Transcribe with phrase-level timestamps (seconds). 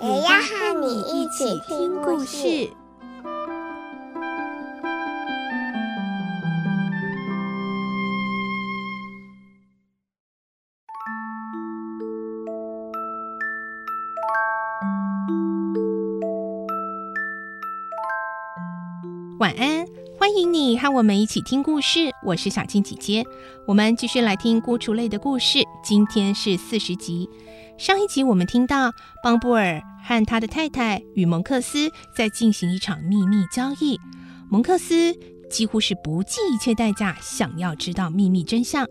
[0.00, 2.70] 也要和你一起听故事。
[19.40, 19.84] 晚安，
[20.16, 22.12] 欢迎你和我们一起听故事。
[22.24, 23.24] 我是小青姐姐，
[23.66, 25.58] 我们继续来听孤雏类的故事。
[25.88, 27.30] 今天是四十集。
[27.78, 28.92] 上一集我们听到
[29.24, 33.98] 邦布尔和他的太太与蒙克斯在进行一场秘密交易，
[34.50, 35.14] 蒙克斯
[35.48, 38.86] 几乎是不计一切代价想要知道秘密真相。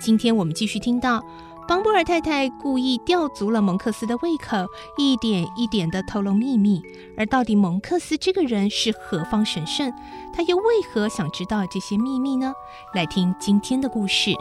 [0.00, 1.22] 今天我们继续听到。
[1.68, 4.66] 邦布尔太太故意吊足了蒙克斯的胃口，
[4.98, 6.82] 一点一点地透露秘密。
[7.16, 9.92] 而到底蒙克斯这个人是何方神圣？
[10.34, 12.52] 他又为何想知道这些秘密呢？
[12.92, 14.30] 来听今天的故事，《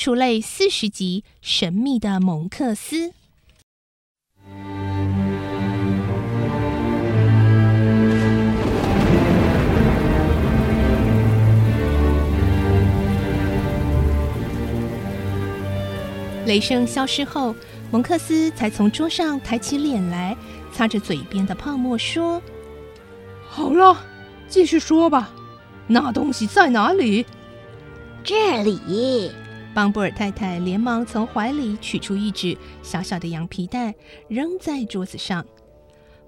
[0.00, 3.12] 孤雏类》四十集：神秘的蒙克斯。
[16.46, 17.54] 雷声消失后，
[17.90, 20.34] 蒙克斯才从桌上抬起脸来，
[20.72, 22.40] 擦着嘴边的泡沫，说
[23.46, 24.02] ：“好了，
[24.48, 25.30] 继续说吧。
[25.86, 27.26] 那东西在哪里？”
[28.24, 29.30] 这里。
[29.74, 33.94] 邦布尔太太连忙从怀里取出一只小小的羊皮袋，
[34.28, 35.44] 扔在桌子上。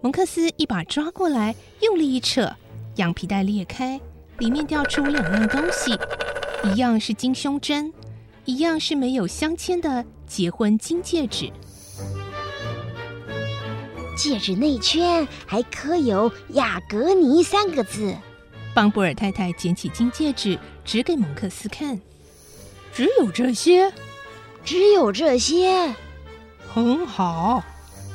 [0.00, 2.50] 蒙克斯一把抓过来，用力一扯，
[2.96, 4.00] 羊皮袋裂开，
[4.38, 5.98] 里面掉出两样东西，
[6.72, 7.92] 一样是金胸针。
[8.44, 11.48] 一样是没有镶嵌的结婚金戒指，
[14.16, 18.12] 戒指内圈还刻有“雅格尼”三个字。
[18.74, 22.00] 邦布尔太太捡起金戒指，指给蒙克斯看
[22.94, 23.92] ：“只有这些，
[24.64, 25.94] 只有这些。
[26.72, 27.62] 很好，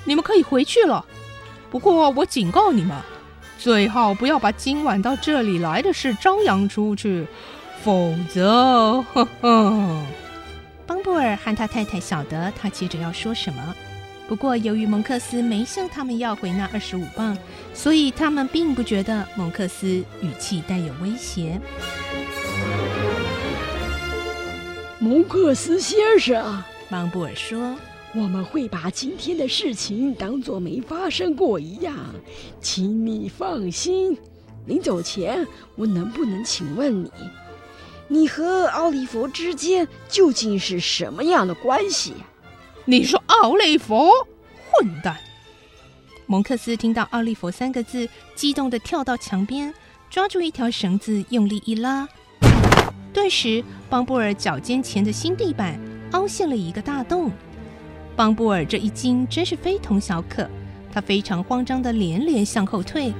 [0.06, 1.06] 你们可以回去了。
[1.70, 2.96] 不过我警告你们，
[3.60, 7.28] 最好不要把今晚到这里来的事张扬出去。”
[7.84, 10.02] 否则，呵呵。
[10.86, 13.76] 邦布尔和他太太晓得他接着要说什么。
[14.28, 17.38] 不过，由于蒙克斯没向他们要回那二十五磅，
[17.74, 21.62] 所以他们并不觉得蒙克斯语气带有威胁。
[25.00, 27.78] 蒙克斯先生，邦布尔说
[28.16, 31.96] ：“我们会把今天的事情当作没发生过一样，
[32.60, 34.18] 请你放心。
[34.66, 37.12] 临走前，我能不能请问你？”
[38.10, 42.14] 你和奥利弗之间究竟是什么样的关系？
[42.86, 44.10] 你说奥利弗，
[44.72, 45.18] 混蛋！
[46.26, 49.72] 蒙克斯听到“奥利弗”三个字，激动地跳到墙边，
[50.10, 52.08] 抓住一条绳子，用力一拉，
[53.18, 55.80] 顿时，邦布尔脚尖前的新地板
[56.12, 57.32] 凹陷了一个大洞。
[58.16, 60.48] 邦布尔这一惊真是非同小可，
[60.94, 63.12] 他非常慌张地连连向后退。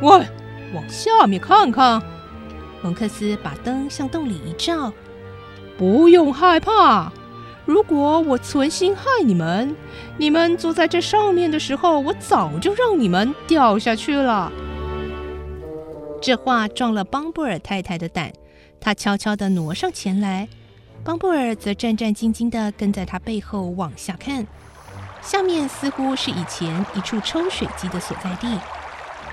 [0.00, 0.24] 喂，
[0.72, 2.00] 往下面看看。
[2.82, 4.92] 蒙克斯把灯向洞里一照，
[5.76, 7.12] 不用害怕。
[7.64, 9.74] 如果我存心害你们，
[10.18, 14.52] 你们坐在这上面的时候，我早就让你们掉下去了。
[16.24, 18.32] 这话壮了邦布尔太太的胆，
[18.80, 20.48] 她悄悄地挪上前来，
[21.04, 24.46] 邦布尔则战战兢兢地跟在他背后往下看。
[25.20, 28.58] 下面似乎是以前一处抽水机的所在地，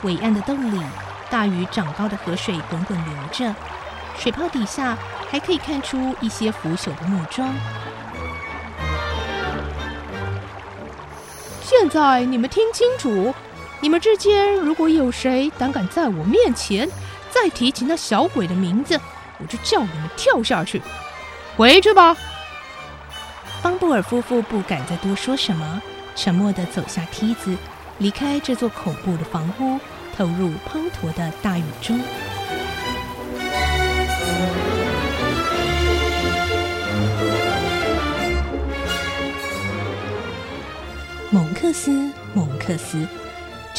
[0.03, 0.84] 伟岸的洞里。
[1.30, 3.56] 大鱼长高的河水滚滚流着，
[4.18, 4.98] 水泡底下
[5.30, 7.48] 还可以看出一些腐朽的木桩。
[11.62, 13.33] 现在你们听清楚，
[13.81, 16.88] 你们之间如果有谁胆敢在我面前
[17.31, 19.00] 再提起那小鬼的名字，
[19.39, 20.81] 我就叫你们跳下去。
[21.57, 22.16] 回去吧。
[23.62, 25.81] 邦布尔夫妇不敢再多说什么，
[26.16, 27.57] 沉默地走下梯子，
[27.98, 29.80] 离开这座恐怖的房屋。
[30.16, 31.98] 投入滂沱的大雨中。
[41.30, 43.07] 蒙克斯，蒙克斯，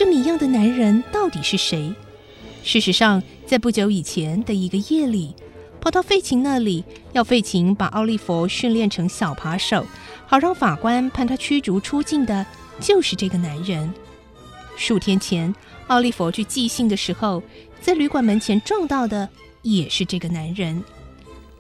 [0.03, 1.95] 这谜样的男人到底是谁？
[2.65, 5.33] 事实上，在不久以前的一个夜里，
[5.81, 9.87] 跑到费琴那里，要费琴把奥利弗训练成小扒手，
[10.27, 12.45] 好让法官判他驱逐出境的，
[12.81, 13.95] 就是这个男人。
[14.77, 15.55] 数天前，
[15.87, 17.41] 奥利弗去寄信的时候，
[17.81, 19.29] 在旅馆门前撞到的
[19.63, 20.83] 也是这个男人，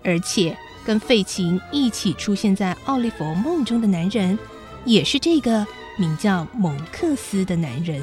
[0.03, 4.37] 而且跟费琴一起出现在奥利弗梦中的男人，
[4.85, 5.65] 也是这个
[5.97, 8.03] 名叫蒙克斯的男人。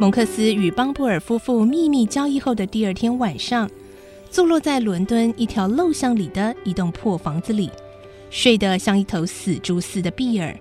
[0.00, 3.70] 蒙克斯与邦布尔夫妇秘密交易后的第二天晚上，
[4.34, 7.70] 坐落在伦敦一条陋巷里的一栋破房子里，
[8.30, 10.52] 睡得像一头死猪似的比尔，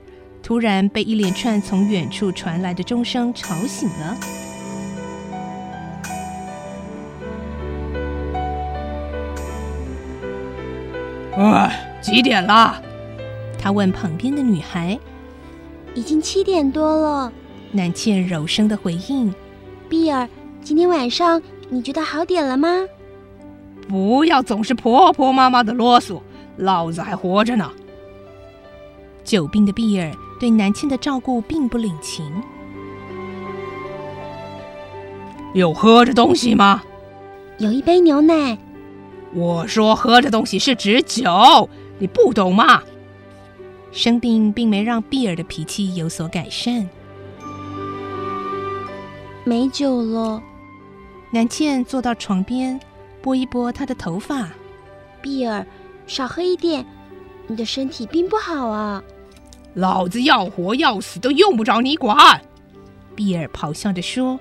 [0.43, 4.17] 突然被一连串从远处传来的钟声吵醒了。
[11.35, 12.79] 哎，几点啦？
[13.57, 14.99] 他问旁边的女孩。
[15.95, 17.33] 已经七点多了。
[17.71, 19.33] 南茜柔声的回应
[19.89, 20.29] ：“比尔，
[20.61, 22.69] 今天晚上你觉得好点了吗
[23.87, 26.21] ？”“不要总是婆婆妈妈的啰嗦，
[26.57, 27.71] 老子还活着呢。”
[29.23, 32.25] 久病的碧儿对南茜的照顾并不领情。
[35.53, 36.83] “有喝着东西吗
[37.59, 38.57] ？”“有一杯牛奶。
[39.33, 41.69] ”“我说喝着东西是指酒，
[41.99, 42.83] 你不懂吗？”
[43.91, 46.89] 生病并没让碧儿的脾气有所改善。
[49.43, 50.41] 没酒了。
[51.31, 52.79] 南茜坐到床边，
[53.23, 54.49] 拨一拨他的头发。
[55.21, 55.65] 比尔，
[56.05, 56.85] 少喝一点，
[57.47, 59.01] 你的身体并不好啊。
[59.73, 62.41] 老子要活要死都用不着你管。
[63.15, 64.37] 比尔咆哮着说：“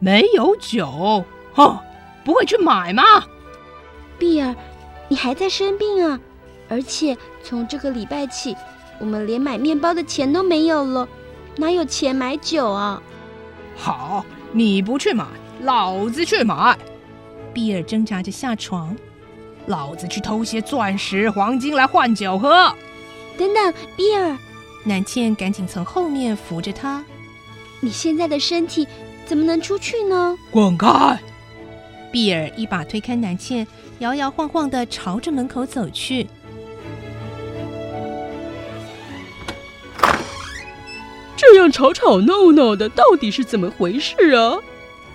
[0.00, 1.24] 没有酒，
[1.54, 1.78] 哼，
[2.24, 3.02] 不会去买吗？”
[4.18, 4.54] 比尔，
[5.08, 6.18] 你还在生病啊，
[6.68, 8.56] 而且从这个礼拜起，
[8.98, 11.08] 我们连买面包的钱都没有了，
[11.56, 13.00] 哪有钱买酒啊？
[13.76, 15.24] 好，你不去买，
[15.60, 16.76] 老子去买。
[17.54, 18.94] 比尔挣扎着下床，
[19.66, 22.74] 老子去偷些钻石、黄金来换酒喝。
[23.38, 24.36] 等等，比尔，
[24.84, 27.04] 南茜赶紧从后面扶着他。
[27.80, 28.86] 你现在的身体
[29.24, 30.36] 怎么能出去呢？
[30.50, 31.18] 滚开！
[32.10, 33.66] 比尔一把推开南茜，
[34.00, 36.26] 摇摇晃晃的朝着门口走去。
[41.36, 44.56] 这样吵吵闹闹的，到底是怎么回事啊？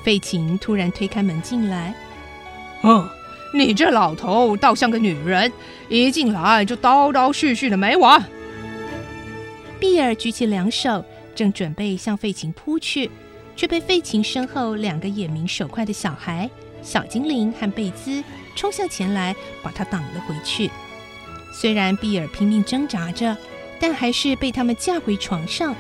[0.04, 1.94] 费琴突然推开门进来。
[2.84, 3.10] 嗯，
[3.54, 5.52] 你这老头倒像个女人，
[5.90, 8.24] 一进来就叨叨絮絮的没完。
[9.80, 11.04] 比尔举起两手，
[11.36, 13.10] 正准备向费琴扑去，
[13.56, 16.50] 却被费琴身后两个眼明手快的小孩
[16.82, 18.24] 小精灵和贝兹
[18.56, 20.70] 冲向前来，把他挡了回去。
[21.54, 23.36] 虽然比尔拼命挣扎着，
[23.80, 25.76] 但还是被他们架回床上。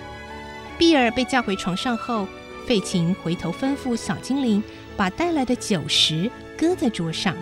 [0.78, 2.28] 比尔被架回床上后，
[2.66, 4.64] 费琴回头吩咐小精灵
[4.98, 7.34] 把带来的酒食搁在桌上。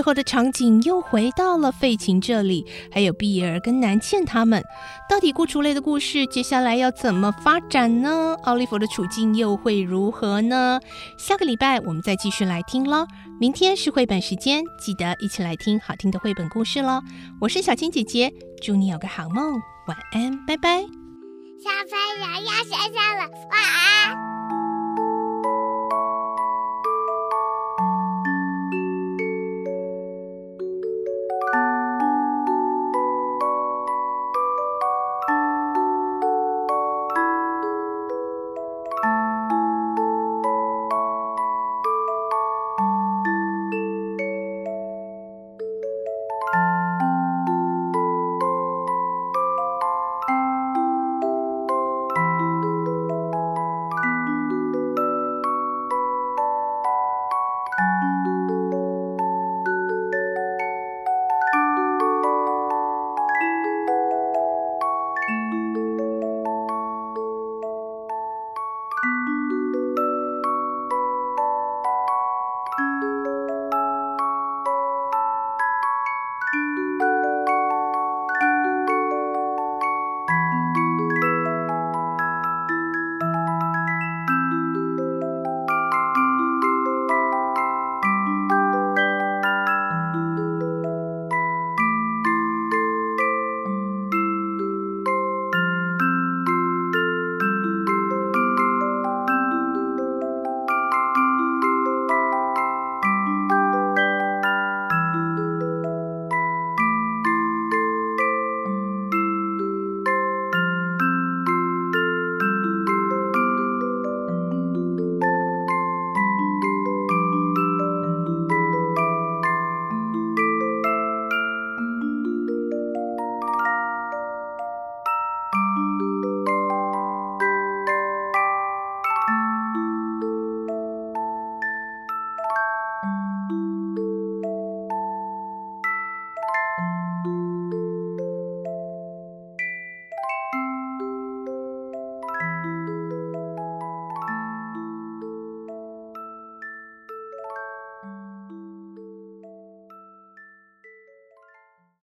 [0.00, 4.64] 最后的场景又回到了费琴这里，还有比尔跟南茜他们。
[5.10, 8.34] 到底孤雏类的故事接下来要怎么发展呢？
[8.44, 10.80] 奥利弗的处境又会如何呢？
[11.18, 13.06] 下个礼拜我们再继续来听喽。
[13.38, 17.02] 明天是绘本时间，记得一起来听好听的绘本故事喽。
[17.38, 19.52] 我是小青姐姐，祝你有个好梦，
[19.86, 20.80] 晚安，拜拜。
[20.80, 24.59] 小朋友要睡觉了，晚安。